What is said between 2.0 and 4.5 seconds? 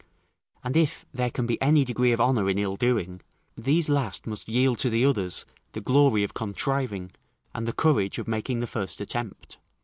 of honour in ill doing, these last must